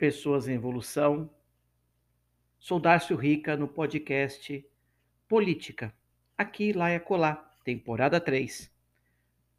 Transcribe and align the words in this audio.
pessoas 0.00 0.48
em 0.48 0.54
evolução. 0.54 1.30
Sou 2.58 2.80
Darcio 2.80 3.14
Rica 3.18 3.54
no 3.54 3.68
podcast 3.68 4.66
Política, 5.28 5.94
aqui, 6.38 6.72
lá 6.72 6.90
e 6.90 6.96
acolá, 6.96 7.34
temporada 7.62 8.18
3. 8.18 8.72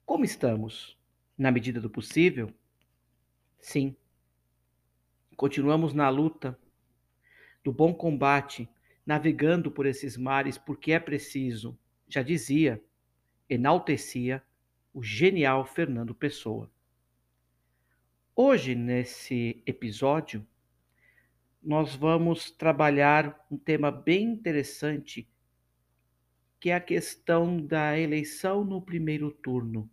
Como 0.03 0.25
estamos? 0.25 0.97
Na 1.37 1.51
medida 1.51 1.79
do 1.79 1.91
possível? 1.91 2.51
Sim. 3.59 3.95
Continuamos 5.37 5.93
na 5.93 6.09
luta 6.09 6.57
do 7.63 7.71
bom 7.71 7.93
combate, 7.93 8.67
navegando 9.05 9.69
por 9.69 9.85
esses 9.85 10.17
mares 10.17 10.57
porque 10.57 10.91
é 10.91 10.99
preciso, 10.99 11.77
já 12.07 12.23
dizia, 12.23 12.83
enaltecia 13.47 14.41
o 14.91 15.03
genial 15.03 15.63
Fernando 15.67 16.15
Pessoa. 16.15 16.67
Hoje, 18.43 18.73
nesse 18.73 19.61
episódio, 19.67 20.43
nós 21.61 21.95
vamos 21.95 22.49
trabalhar 22.49 23.45
um 23.51 23.55
tema 23.55 23.91
bem 23.91 24.23
interessante, 24.23 25.29
que 26.59 26.71
é 26.71 26.73
a 26.73 26.81
questão 26.81 27.63
da 27.63 27.99
eleição 27.99 28.63
no 28.65 28.81
primeiro 28.81 29.29
turno 29.29 29.87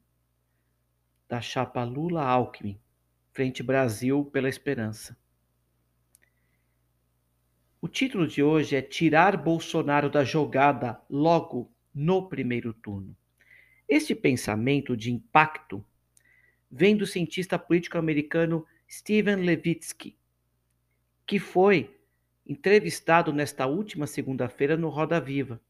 da 1.29 1.43
chapa 1.43 1.85
Lula-Alckmin, 1.85 2.81
Frente 3.33 3.63
Brasil 3.63 4.25
pela 4.25 4.49
Esperança. 4.49 5.15
O 7.83 7.87
título 7.87 8.27
de 8.27 8.43
hoje 8.43 8.77
é 8.77 8.81
Tirar 8.81 9.37
Bolsonaro 9.37 10.09
da 10.09 10.25
jogada 10.25 10.99
logo 11.11 11.71
no 11.95 12.31
primeiro 12.31 12.73
turno. 12.73 13.15
Este 13.87 14.15
pensamento 14.15 14.97
de 14.97 15.13
impacto 15.13 15.85
vem 16.71 16.97
do 16.97 17.07
cientista 17.07 17.59
político 17.59 17.99
americano 17.99 18.67
Steven 18.89 19.37
Levitsky, 19.37 20.17
que 21.27 21.39
foi 21.39 21.97
entrevistado 22.47 23.33
nesta 23.33 23.67
última 23.67 24.07
segunda-feira 24.07 24.77
no 24.77 24.89
Roda 24.89 25.21
Viva. 25.21 25.61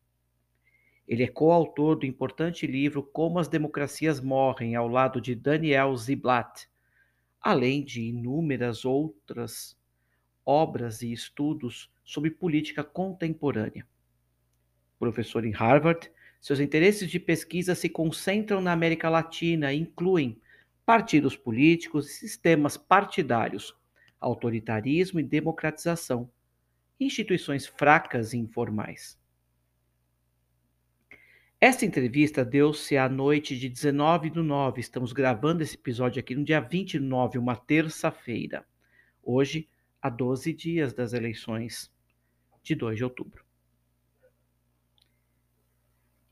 Ele 1.07 1.25
é 1.25 1.29
coautor 1.29 1.97
do 1.97 2.07
importante 2.07 2.67
livro 2.67 3.03
Como 3.03 3.39
as 3.39 3.49
Democracias 3.49 4.21
Morrem, 4.21 4.77
ao 4.77 4.87
lado 4.87 5.21
de 5.21 5.35
Daniel 5.35 5.97
Ziblatt, 5.97 6.69
além 7.41 7.83
de 7.83 8.03
inúmeras 8.03 8.85
outras 8.85 9.77
obras 10.45 11.03
e 11.03 11.13
estudos 11.13 11.91
sobre 12.05 12.31
política 12.31 12.85
contemporânea. 12.85 13.87
Professor 14.99 15.45
em 15.45 15.53
Harvard, 15.53 16.11
seus 16.41 16.61
interesses 16.61 17.11
de 17.11 17.19
pesquisa 17.19 17.75
se 17.75 17.89
concentram 17.89 18.61
na 18.61 18.73
América 18.73 19.09
Latina 19.09 19.73
e 19.73 19.79
incluem 19.81 20.41
partidos 20.89 21.37
políticos 21.37 22.09
e 22.09 22.15
sistemas 22.15 22.79
partidários, 22.79 23.77
autoritarismo 24.19 25.21
e 25.21 25.23
democratização, 25.23 26.33
instituições 26.99 27.67
fracas 27.67 28.33
e 28.33 28.39
informais. 28.39 29.21
Esta 31.61 31.85
entrevista 31.85 32.43
deu-se 32.43 32.97
à 32.97 33.07
noite 33.07 33.59
de 33.59 33.69
19 33.69 34.31
do 34.31 34.43
9. 34.43 34.81
Estamos 34.81 35.13
gravando 35.13 35.63
esse 35.63 35.75
episódio 35.75 36.21
aqui 36.21 36.35
no 36.35 36.43
dia 36.43 36.59
29, 36.59 37.37
uma 37.37 37.55
terça-feira. 37.55 38.67
Hoje, 39.23 39.69
há 40.01 40.09
12 40.09 40.55
dias 40.55 40.95
das 40.95 41.13
eleições 41.13 41.93
de 42.63 42.75
2 42.75 42.97
de 42.97 43.05
outubro. 43.05 43.45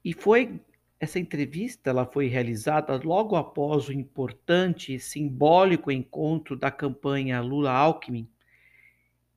E 0.03 0.15
foi 0.15 0.59
essa 0.99 1.19
entrevista 1.19 1.91
ela 1.91 2.07
foi 2.07 2.27
realizada 2.27 2.99
logo 3.03 3.37
após 3.37 3.89
o 3.89 3.93
importante 3.93 4.95
e 4.95 5.01
simbólico 5.01 5.91
encontro 5.91 6.57
da 6.57 6.71
campanha 6.71 7.41
Lula-Alckmin, 7.41 8.29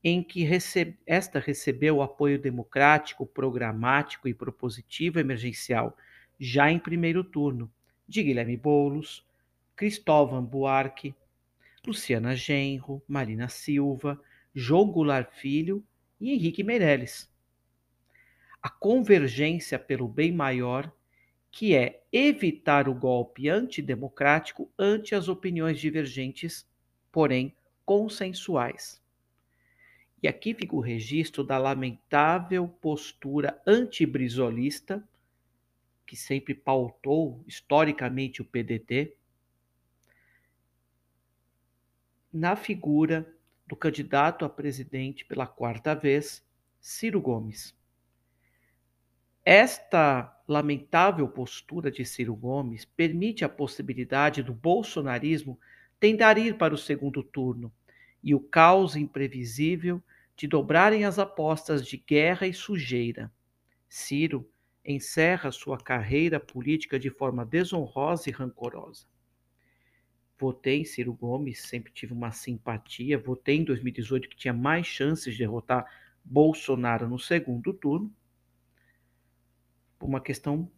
em 0.02 0.24
que 0.24 0.48
esta 1.06 1.40
recebeu 1.40 1.98
o 1.98 2.02
apoio 2.02 2.40
democrático, 2.40 3.26
programático 3.26 4.30
e 4.30 4.34
propositivo 4.34 5.20
emergencial, 5.20 5.98
já 6.40 6.72
em 6.72 6.80
primeiro 6.80 7.24
turno, 7.24 7.70
de 8.08 8.24
Guilherme 8.24 8.56
Boulos, 8.56 9.26
Cristóvão 9.76 10.44
Buarque, 10.44 11.14
Luciana 11.86 12.34
Genro, 12.36 13.04
Marina 13.06 13.50
Silva, 13.50 14.20
João 14.56 14.90
Goulart 14.90 15.34
Filho 15.34 15.84
e 16.20 16.32
Henrique 16.32 16.64
Meirelles. 16.64 17.30
A 18.62 18.70
convergência 18.70 19.78
pelo 19.78 20.08
bem 20.08 20.32
maior 20.32 20.92
que 21.52 21.76
é 21.76 22.04
evitar 22.12 22.88
o 22.88 22.94
golpe 22.94 23.50
antidemocrático 23.50 24.72
ante 24.78 25.16
as 25.16 25.28
opiniões 25.28 25.80
divergentes, 25.80 26.68
porém 27.12 27.56
consensuais. 27.86 29.02
E 30.22 30.28
aqui 30.28 30.54
fica 30.54 30.76
o 30.76 30.82
registro 30.82 31.44
da 31.44 31.58
lamentável 31.58 32.68
postura 32.68 33.60
antibrizolista, 33.66 35.04
que 36.06 36.16
sempre 36.16 36.54
pautou 36.54 37.44
historicamente 37.48 38.42
o 38.42 38.46
PDT, 38.46 39.16
na 42.32 42.56
figura 42.56 43.34
do 43.66 43.76
candidato 43.76 44.46
a 44.46 44.50
presidente 44.50 45.26
pela 45.26 45.48
quarta 45.48 45.96
vez, 45.96 46.46
Ciro 46.80 47.22
Gomes. 47.22 47.76
Esta 49.44 50.39
lamentável 50.50 51.28
postura 51.28 51.92
de 51.92 52.04
Ciro 52.04 52.36
Gomes 52.36 52.84
permite 52.84 53.46
a 53.46 53.50
possibilidade 53.50 54.42
do 54.42 54.52
bolsonarismo 54.52 55.60
tentar 56.00 56.40
ir 56.40 56.58
para 56.58 56.74
o 56.74 56.78
segundo 56.78 57.22
turno 57.22 57.72
e 58.24 58.34
o 58.34 58.40
caos 58.40 58.96
imprevisível 58.96 60.02
de 60.36 60.48
dobrarem 60.48 61.06
as 61.06 61.20
apostas 61.20 61.86
de 61.86 61.98
guerra 61.98 62.48
e 62.48 62.54
sujeira. 62.54 63.32
Ciro 63.88 64.50
encerra 64.84 65.52
sua 65.52 65.78
carreira 65.78 66.40
política 66.40 66.98
de 66.98 67.12
forma 67.12 67.46
desonrosa 67.46 68.28
e 68.28 68.34
rancorosa. 68.34 69.06
Votei 70.36 70.82
em 70.82 70.86
Ciro 70.86 71.14
Gomes, 71.14 71.62
sempre 71.62 71.92
tive 71.94 72.14
uma 72.14 72.32
simpatia. 72.32 73.20
Votei 73.20 73.58
em 73.58 73.64
2018 73.64 74.28
que 74.28 74.38
tinha 74.38 74.54
mais 74.54 74.88
chances 74.88 75.34
de 75.34 75.40
derrotar 75.40 75.86
Bolsonaro 76.26 77.08
no 77.08 77.20
segundo 77.20 77.72
turno 77.72 78.12
por 80.00 80.08
uma 80.08 80.22
questão 80.22 80.72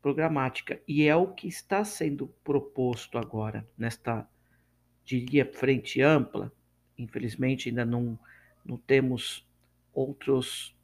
programática. 0.00 0.80
E 0.88 1.06
é 1.06 1.14
o 1.14 1.26
que 1.26 1.48
está 1.48 1.84
sendo 1.84 2.28
proposto 2.44 3.18
agora, 3.18 3.68
nesta, 3.76 4.26
diria, 5.04 5.44
frente 5.44 6.00
ampla. 6.00 6.52
Infelizmente, 6.96 7.68
ainda 7.68 7.84
não, 7.84 8.18
não 8.64 8.78
temos 8.78 9.46
outros 9.92 10.74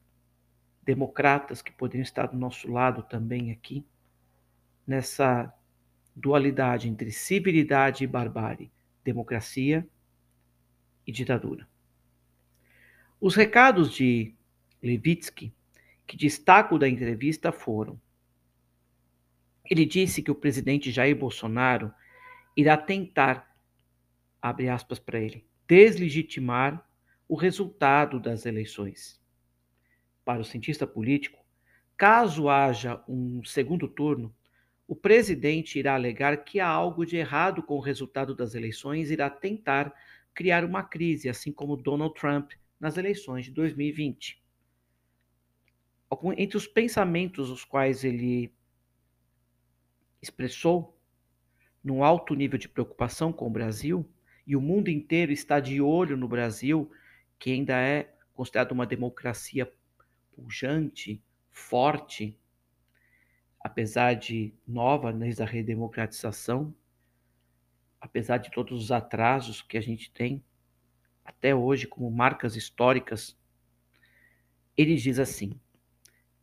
democratas 0.83 1.63
que 1.63 1.73
poderiam 1.73 2.03
estar 2.03 2.27
do 2.27 2.37
nosso 2.37 2.71
lado 2.71 3.03
também 3.03 3.51
aqui, 3.51 3.85
nessa 4.87 5.53
dualidade 6.15 6.89
entre 6.89 7.11
civilidade 7.11 8.05
e 8.05 8.07
barbárie, 8.07 8.71
democracia 9.05 9.87
e 11.07 11.13
ditadura. 11.13 11.69
Os 13.21 13.35
recados 13.35 13.93
de 13.93 14.35
Levitsky 14.83 15.53
que 16.07 16.17
destaco 16.17 16.79
da 16.79 16.89
entrevista 16.89 17.51
foram: 17.51 18.01
ele 19.69 19.85
disse 19.85 20.23
que 20.23 20.31
o 20.31 20.35
presidente 20.35 20.91
Jair 20.91 21.17
Bolsonaro 21.17 21.93
irá 22.57 22.77
tentar, 22.77 23.55
abre 24.41 24.69
aspas 24.69 24.99
para 24.99 25.19
ele, 25.19 25.45
deslegitimar 25.67 26.89
o 27.29 27.35
resultado 27.35 28.21
das 28.21 28.47
eleições. 28.47 29.21
Para 30.25 30.41
o 30.41 30.45
cientista 30.45 30.87
político, 30.87 31.45
caso 31.97 32.49
haja 32.49 33.03
um 33.09 33.43
segundo 33.45 33.89
turno, 33.89 34.35
o 34.87 34.95
presidente 34.95 35.79
irá 35.79 35.95
alegar 35.95 36.45
que 36.45 36.61
há 36.61 36.69
algo 36.69 37.05
de 37.05 37.17
errado 37.17 37.63
com 37.63 37.75
o 37.75 37.81
resultado 37.81 38.35
das 38.35 38.55
eleições 38.55 39.11
e 39.11 39.15
irá 39.15 39.29
tentar 39.29 39.93
criar 40.33 40.65
uma 40.65 40.85
crise, 40.85 41.29
assim 41.29 41.53
como 41.53 41.77
Donald 41.77 42.15
Trump 42.15 42.53
nas 42.79 42.97
eleições 42.97 43.47
de 43.47 43.51
2020. 43.51 44.46
Entre 46.37 46.57
os 46.57 46.67
pensamentos 46.67 47.51
os 47.51 47.65
quais 47.65 48.05
ele 48.05 48.53
expressou 50.23 50.97
num 51.83 52.03
alto 52.03 52.35
nível 52.35 52.59
de 52.59 52.69
preocupação 52.69 53.33
com 53.33 53.47
o 53.47 53.51
Brasil, 53.51 54.09
e 54.47 54.55
o 54.55 54.61
mundo 54.61 54.89
inteiro 54.89 55.33
está 55.33 55.59
de 55.59 55.81
olho 55.81 56.17
no 56.17 56.29
Brasil, 56.29 56.91
que 57.39 57.51
ainda 57.51 57.81
é 57.81 58.15
considerado 58.33 58.73
uma 58.73 58.87
democracia 58.87 59.73
pujante, 60.33 61.23
forte, 61.51 62.39
apesar 63.61 64.15
de 64.15 64.55
nova 64.67 65.13
desde 65.13 65.43
a 65.43 65.47
redemocratização, 65.47 66.75
apesar 68.01 68.39
de 68.39 68.51
todos 68.51 68.85
os 68.85 68.93
atrasos 68.93 69.63
que 69.63 69.77
a 69.77 69.81
gente 69.81 70.11
tem 70.13 70.45
até 71.25 71.55
hoje 71.55 71.87
como 71.87 72.09
marcas 72.11 72.55
históricas, 72.55 73.37
ele 74.77 74.95
diz 74.95 75.19
assim: 75.19 75.59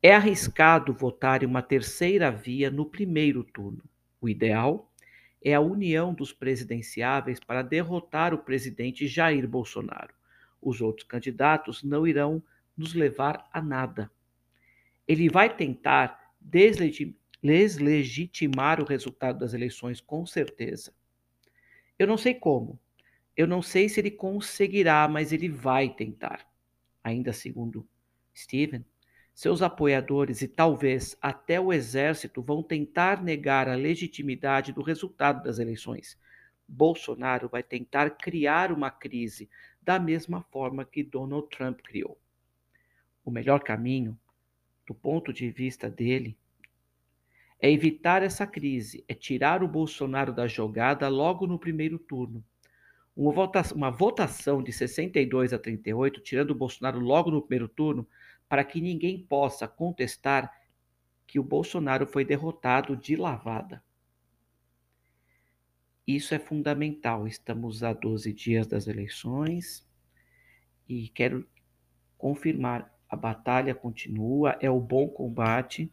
é 0.05 0.13
arriscado 0.13 0.91
votar 0.91 1.41
em 1.43 1.45
uma 1.45 1.61
terceira 1.61 2.29
via 2.29 2.69
no 2.69 2.85
primeiro 2.85 3.41
turno. 3.41 3.81
O 4.19 4.27
ideal 4.27 4.91
é 5.41 5.53
a 5.53 5.61
união 5.61 6.13
dos 6.13 6.33
presidenciáveis 6.33 7.39
para 7.39 7.61
derrotar 7.61 8.33
o 8.33 8.37
presidente 8.37 9.07
Jair 9.07 9.47
Bolsonaro. 9.47 10.13
Os 10.61 10.81
outros 10.81 11.07
candidatos 11.07 11.83
não 11.83 12.05
irão 12.05 12.43
nos 12.75 12.93
levar 12.93 13.49
a 13.53 13.61
nada. 13.61 14.11
Ele 15.07 15.29
vai 15.29 15.55
tentar 15.55 16.33
deslegitimar 17.41 18.81
o 18.81 18.85
resultado 18.85 19.39
das 19.39 19.53
eleições, 19.53 20.01
com 20.01 20.25
certeza. 20.25 20.93
Eu 21.97 22.07
não 22.07 22.17
sei 22.17 22.33
como, 22.33 22.77
eu 23.37 23.47
não 23.47 23.61
sei 23.61 23.87
se 23.87 24.01
ele 24.01 24.11
conseguirá, 24.11 25.07
mas 25.07 25.31
ele 25.31 25.47
vai 25.47 25.87
tentar. 25.87 26.45
Ainda 27.01 27.31
segundo 27.31 27.87
Steven, 28.35 28.83
seus 29.33 29.61
apoiadores 29.61 30.41
e 30.41 30.47
talvez 30.47 31.17
até 31.21 31.59
o 31.59 31.73
exército 31.73 32.41
vão 32.41 32.61
tentar 32.61 33.21
negar 33.21 33.67
a 33.67 33.75
legitimidade 33.75 34.71
do 34.71 34.81
resultado 34.81 35.43
das 35.43 35.57
eleições. 35.57 36.17
Bolsonaro 36.67 37.49
vai 37.49 37.63
tentar 37.63 38.11
criar 38.11 38.71
uma 38.71 38.91
crise 38.91 39.49
da 39.81 39.99
mesma 39.99 40.41
forma 40.43 40.85
que 40.85 41.03
Donald 41.03 41.47
Trump 41.49 41.81
criou. 41.81 42.17
O 43.25 43.31
melhor 43.31 43.61
caminho, 43.61 44.17
do 44.87 44.93
ponto 44.93 45.33
de 45.33 45.49
vista 45.49 45.89
dele, 45.89 46.37
é 47.59 47.71
evitar 47.71 48.21
essa 48.21 48.45
crise, 48.45 49.03
é 49.07 49.13
tirar 49.13 49.63
o 49.63 49.67
Bolsonaro 49.67 50.33
da 50.33 50.47
jogada 50.47 51.07
logo 51.07 51.47
no 51.47 51.57
primeiro 51.57 51.97
turno. 51.97 52.43
Uma 53.15 53.31
votação, 53.31 53.77
uma 53.77 53.89
votação 53.89 54.61
de 54.61 54.73
62 54.73 55.53
a 55.53 55.59
38, 55.59 56.19
tirando 56.21 56.51
o 56.51 56.55
Bolsonaro 56.55 56.99
logo 56.99 57.31
no 57.31 57.41
primeiro 57.41 57.67
turno, 57.67 58.07
para 58.53 58.63
que 58.63 58.79
ninguém 58.79 59.17
possa 59.17 59.67
contestar 59.67 60.61
que 61.25 61.39
o 61.39 61.43
Bolsonaro 61.43 62.05
foi 62.05 62.23
derrotado 62.23 62.95
de 62.95 63.15
lavada. 63.15 63.83
Isso 66.05 66.35
é 66.35 66.37
fundamental. 66.37 67.25
Estamos 67.27 67.81
a 67.81 67.93
12 67.93 68.31
dias 68.31 68.67
das 68.67 68.85
eleições 68.85 69.89
e 70.87 71.07
quero 71.09 71.49
confirmar: 72.15 72.95
a 73.09 73.15
batalha 73.15 73.73
continua, 73.73 74.55
é 74.61 74.69
o 74.69 74.79
bom 74.79 75.07
combate. 75.07 75.91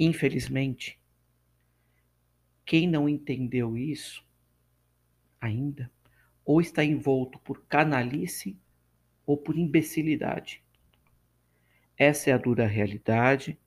Infelizmente, 0.00 0.98
quem 2.64 2.88
não 2.88 3.06
entendeu 3.06 3.76
isso 3.76 4.26
ainda, 5.38 5.92
ou 6.42 6.58
está 6.58 6.82
envolto 6.82 7.38
por 7.40 7.66
canalice 7.66 8.58
ou 9.28 9.36
por 9.36 9.58
imbecilidade. 9.58 10.64
Essa 11.98 12.30
é 12.30 12.32
a 12.32 12.38
dura 12.38 12.66
realidade, 12.66 13.58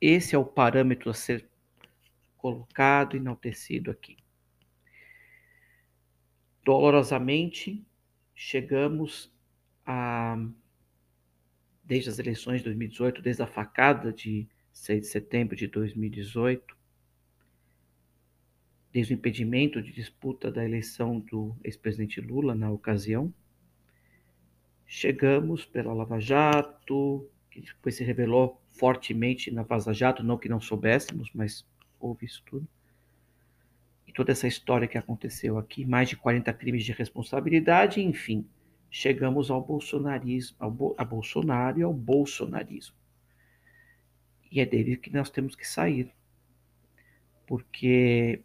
esse 0.00 0.36
é 0.36 0.38
o 0.38 0.44
parâmetro 0.44 1.10
a 1.10 1.14
ser 1.14 1.44
colocado, 2.36 3.16
enaltecido 3.16 3.90
aqui. 3.90 4.16
Dolorosamente, 6.64 7.84
chegamos 8.32 9.34
a, 9.84 10.36
desde 11.82 12.08
as 12.08 12.20
eleições 12.20 12.58
de 12.58 12.66
2018, 12.66 13.20
desde 13.22 13.42
a 13.42 13.46
facada 13.48 14.12
de 14.12 14.46
6 14.72 15.00
de 15.00 15.06
setembro 15.08 15.56
de 15.56 15.66
2018, 15.66 16.76
desde 18.92 19.12
o 19.12 19.16
impedimento 19.16 19.82
de 19.82 19.90
disputa 19.90 20.48
da 20.48 20.64
eleição 20.64 21.18
do 21.18 21.56
ex-presidente 21.64 22.20
Lula 22.20 22.54
na 22.54 22.70
ocasião, 22.70 23.34
chegamos 24.92 25.64
pela 25.64 25.94
Lava 25.94 26.20
Jato, 26.20 27.26
que 27.50 27.62
depois 27.62 27.94
se 27.94 28.04
revelou 28.04 28.60
fortemente 28.72 29.50
na 29.50 29.62
Vaza 29.62 29.94
Jato, 29.94 30.22
não 30.22 30.36
que 30.36 30.50
não 30.50 30.60
soubéssemos, 30.60 31.30
mas 31.34 31.66
houve 31.98 32.26
isso 32.26 32.42
tudo. 32.44 32.68
E 34.06 34.12
toda 34.12 34.32
essa 34.32 34.46
história 34.46 34.86
que 34.86 34.98
aconteceu 34.98 35.56
aqui, 35.56 35.86
mais 35.86 36.10
de 36.10 36.16
40 36.16 36.52
crimes 36.52 36.84
de 36.84 36.92
responsabilidade, 36.92 38.02
enfim, 38.02 38.46
chegamos 38.90 39.50
ao 39.50 39.62
bolsonarismo, 39.62 40.58
ao 40.60 40.70
Bo 40.70 40.94
a 40.98 41.04
Bolsonaro 41.06 41.80
e 41.80 41.82
ao 41.82 41.94
bolsonarismo. 41.94 42.94
E 44.50 44.60
é 44.60 44.66
dele 44.66 44.98
que 44.98 45.10
nós 45.10 45.30
temos 45.30 45.56
que 45.56 45.66
sair. 45.66 46.12
Porque 47.46 48.42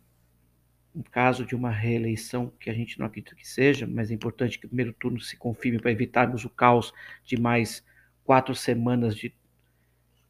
no 0.98 1.04
caso 1.04 1.46
de 1.46 1.56
uma 1.56 1.70
reeleição, 1.70 2.52
que 2.60 2.72
a 2.72 2.74
gente 2.74 2.98
não 2.98 3.06
acredita 3.06 3.36
que 3.36 3.48
seja, 3.48 3.86
mas 3.86 4.10
é 4.10 4.16
importante 4.16 4.58
que 4.58 4.66
o 4.66 4.68
primeiro 4.68 4.92
turno 4.94 5.22
se 5.22 5.38
confirme 5.38 5.80
para 5.80 5.92
evitarmos 5.92 6.44
o 6.44 6.50
caos 6.50 6.92
de 7.24 7.40
mais 7.40 7.86
quatro 8.24 8.56
semanas 8.56 9.16
de, 9.16 9.32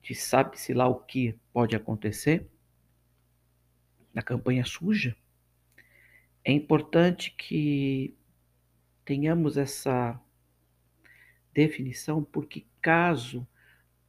de 0.03 0.13
sabe-se 0.13 0.73
lá 0.73 0.85
o 0.85 0.95
que 0.95 1.39
pode 1.53 1.73
acontecer 1.73 2.49
na 4.13 4.21
campanha 4.21 4.65
suja. 4.65 5.15
É 6.43 6.51
importante 6.51 7.33
que 7.37 8.13
tenhamos 9.05 9.55
essa 9.55 10.19
definição, 11.53 12.21
porque 12.21 12.65
caso 12.81 13.47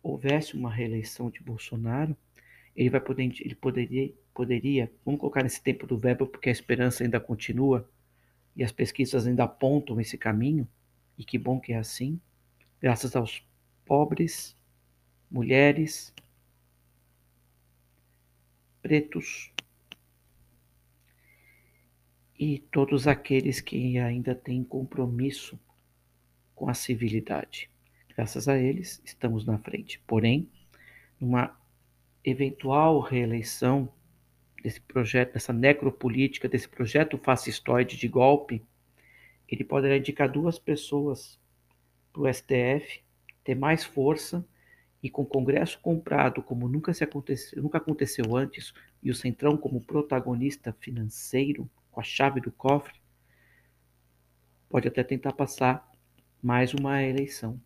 houvesse 0.02 0.56
uma 0.56 0.74
reeleição 0.74 1.30
de 1.30 1.40
Bolsonaro, 1.40 2.16
ele 2.78 2.90
vai 2.90 3.00
poder, 3.00 3.34
ele 3.40 3.56
poderia 3.56 4.14
poderia, 4.32 4.88
vamos 5.04 5.18
colocar 5.18 5.42
nesse 5.42 5.60
tempo 5.60 5.84
do 5.84 5.98
verbo 5.98 6.24
porque 6.24 6.48
a 6.48 6.52
esperança 6.52 7.02
ainda 7.02 7.18
continua 7.18 7.90
e 8.54 8.62
as 8.62 8.70
pesquisas 8.70 9.26
ainda 9.26 9.42
apontam 9.42 10.00
esse 10.00 10.16
caminho, 10.16 10.66
e 11.18 11.24
que 11.24 11.36
bom 11.36 11.58
que 11.58 11.72
é 11.72 11.76
assim, 11.76 12.20
graças 12.80 13.16
aos 13.16 13.44
pobres, 13.84 14.56
mulheres, 15.28 16.14
pretos 18.80 19.52
e 22.38 22.60
todos 22.70 23.08
aqueles 23.08 23.60
que 23.60 23.98
ainda 23.98 24.36
têm 24.36 24.62
compromisso 24.62 25.58
com 26.54 26.68
a 26.68 26.74
civilidade. 26.74 27.68
Graças 28.14 28.46
a 28.46 28.56
eles, 28.56 29.02
estamos 29.04 29.44
na 29.44 29.58
frente. 29.58 30.00
Porém, 30.06 30.48
numa 31.20 31.56
eventual 32.24 33.00
reeleição 33.00 33.92
desse 34.62 34.80
projeto, 34.80 35.34
dessa 35.34 35.52
necropolítica, 35.52 36.48
desse 36.48 36.68
projeto 36.68 37.16
fascistoide 37.18 37.96
de 37.96 38.08
golpe, 38.08 38.64
ele 39.48 39.64
poderá 39.64 39.96
indicar 39.96 40.30
duas 40.30 40.58
pessoas 40.58 41.38
para 42.12 42.22
o 42.22 42.32
STF 42.32 43.02
ter 43.44 43.54
mais 43.54 43.84
força 43.84 44.46
e 45.02 45.08
com 45.08 45.22
o 45.22 45.26
Congresso 45.26 45.78
comprado 45.80 46.42
como 46.42 46.68
nunca, 46.68 46.92
se 46.92 47.04
aconteceu, 47.04 47.62
nunca 47.62 47.78
aconteceu 47.78 48.36
antes 48.36 48.74
e 49.02 49.10
o 49.10 49.14
Centrão 49.14 49.56
como 49.56 49.80
protagonista 49.80 50.72
financeiro 50.80 51.70
com 51.90 52.00
a 52.00 52.04
chave 52.04 52.40
do 52.40 52.50
cofre, 52.50 53.00
pode 54.68 54.86
até 54.86 55.02
tentar 55.02 55.32
passar 55.32 55.90
mais 56.42 56.74
uma 56.74 57.02
eleição 57.02 57.60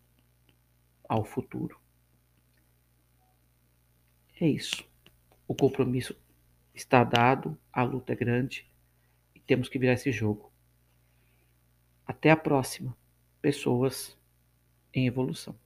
ao 1.07 1.25
futuro. 1.25 1.82
É 4.43 4.49
isso. 4.49 4.83
O 5.47 5.55
compromisso 5.55 6.13
está 6.73 7.01
dado, 7.01 7.57
a 7.71 7.81
luta 7.81 8.11
é 8.11 8.15
grande 8.17 8.69
e 9.33 9.39
temos 9.39 9.69
que 9.69 9.79
virar 9.79 9.93
esse 9.93 10.11
jogo. 10.11 10.51
Até 12.05 12.29
a 12.29 12.35
próxima. 12.35 12.93
Pessoas 13.41 14.17
em 14.93 15.07
evolução. 15.07 15.57